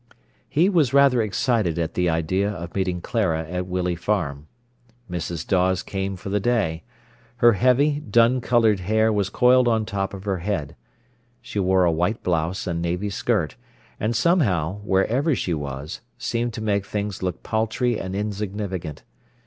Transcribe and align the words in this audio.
He 0.49 0.67
was 0.67 0.95
rather 0.95 1.21
excited 1.21 1.77
at 1.77 1.93
the 1.93 2.09
idea 2.09 2.49
of 2.49 2.73
meeting 2.73 3.01
Clara 3.01 3.47
at 3.47 3.67
Willey 3.67 3.95
Farm. 3.95 4.47
Mrs. 5.07 5.45
Dawes 5.45 5.83
came 5.83 6.15
for 6.15 6.29
the 6.29 6.39
day. 6.39 6.81
Her 7.35 7.53
heavy, 7.53 7.99
dun 7.99 8.41
coloured 8.41 8.79
hair 8.79 9.13
was 9.13 9.29
coiled 9.29 9.67
on 9.67 9.85
top 9.85 10.15
of 10.15 10.23
her 10.23 10.39
head. 10.39 10.75
She 11.39 11.59
wore 11.59 11.85
a 11.85 11.91
white 11.91 12.23
blouse 12.23 12.65
and 12.65 12.81
navy 12.81 13.11
skirt, 13.11 13.55
and 13.99 14.15
somehow, 14.15 14.79
wherever 14.79 15.35
she 15.35 15.53
was, 15.53 16.01
seemed 16.17 16.53
to 16.55 16.61
make 16.63 16.83
things 16.87 17.21
look 17.21 17.43
paltry 17.43 17.99
and 17.99 18.15
insignificant. 18.15 19.03